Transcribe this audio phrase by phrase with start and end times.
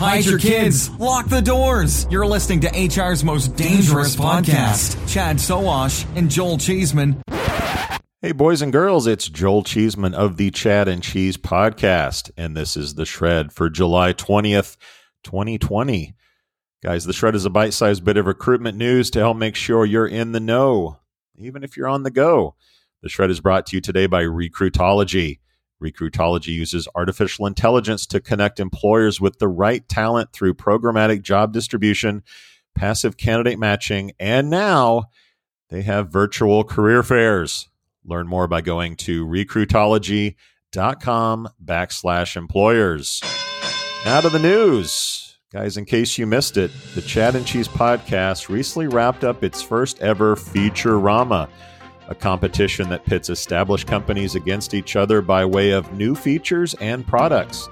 [0.00, 2.06] hide your kids, lock the doors.
[2.10, 4.96] You're listening to HR's most dangerous podcast.
[5.06, 7.22] Chad Sowash and Joel Cheeseman.
[8.22, 12.78] Hey, boys and girls, it's Joel Cheeseman of the Chad and Cheese podcast, and this
[12.78, 14.78] is the Shred for July 20th,
[15.24, 16.14] 2020.
[16.82, 19.84] Guys, the Shred is a bite sized bit of recruitment news to help make sure
[19.84, 20.98] you're in the know,
[21.36, 22.54] even if you're on the go.
[23.02, 25.39] The Shred is brought to you today by Recruitology.
[25.82, 32.22] Recruitology uses artificial intelligence to connect employers with the right talent through programmatic job distribution,
[32.74, 35.04] passive candidate matching, and now
[35.70, 37.68] they have virtual career fairs.
[38.04, 43.22] Learn more by going to recruitology.com backslash employers.
[44.04, 45.26] Now to the news.
[45.52, 49.60] Guys, in case you missed it, the Chad and Cheese podcast recently wrapped up its
[49.60, 51.48] first ever Featurama,
[52.10, 57.06] a competition that pits established companies against each other by way of new features and
[57.06, 57.68] products.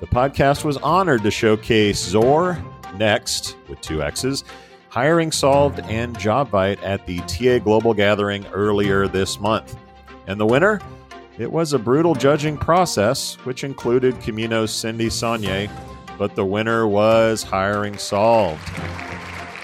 [0.00, 2.62] The podcast was honored to showcase XOR,
[2.94, 4.44] Nexxt, with two X's,
[4.88, 9.76] Hiring Solved, and JobVite at the TA Global Gathering earlier this month.
[10.26, 10.80] And the winner?
[11.38, 15.68] It was a brutal judging process, which included Communo's Cindy Saunier
[16.22, 18.62] but the winner was Hiring Solved.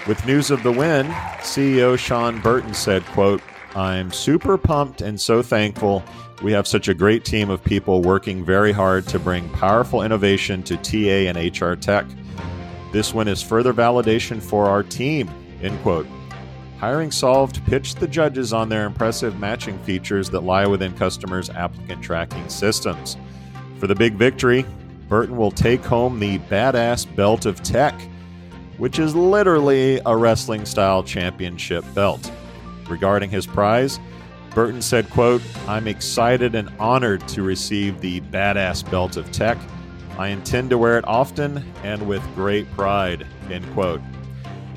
[0.07, 1.07] With news of the win,
[1.39, 3.41] CEO Shon Burton said, quote,
[3.75, 6.03] I'm super pumped and so thankful.
[6.41, 10.63] We have such a great team of people working very hard to bring powerful innovation
[10.63, 12.05] to TA and HR tech.
[12.91, 15.29] This win is further validation for our team,
[15.61, 16.07] end quote.
[16.79, 22.01] Hiring Solved pitched the judges on their impressive matching features that lie within customers' applicant
[22.01, 23.17] tracking systems.
[23.79, 24.65] For the big victory,
[25.09, 27.99] Burton will take home the Badass Belt of Tech,
[28.77, 32.31] which is literally a wrestling style championship belt.
[32.89, 33.99] Regarding his prize,
[34.55, 39.57] Burton said, quote, I'm excited and honored to receive the Badass Belt of Tech.
[40.17, 44.01] I intend to wear it often and with great pride, end quote.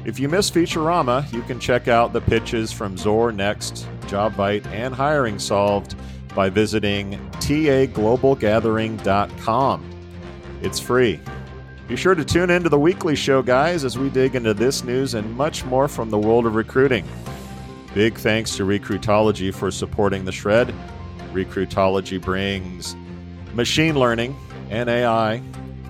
[0.04, 4.94] If you miss Featurama, you can check out the pitches from XOR Nexxt, JobVite, and
[4.94, 5.94] Hiring Solved
[6.34, 9.90] by visiting taglobalgathering.com.
[10.60, 11.20] It's free.
[11.88, 15.14] Be sure to tune into the weekly show, guys, as we dig into this news
[15.14, 17.04] and much more from the world of recruiting.
[17.94, 20.74] Big thanks to Recruitology for supporting the shred.
[21.32, 22.96] Recruitology brings
[23.54, 24.34] machine learning
[24.70, 25.42] and AI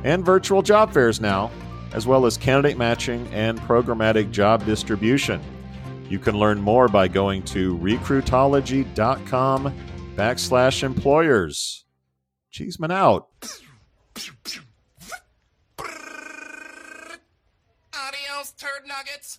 [0.02, 1.50] and virtual job fairs now,
[1.92, 5.40] as well as candidate matching and programmatic job distribution.
[6.08, 9.74] You can learn more by going to recruitology.com
[10.16, 11.84] backslash employers.
[12.50, 13.28] Cheeseman out.
[17.94, 19.38] Adios, turd nuggets.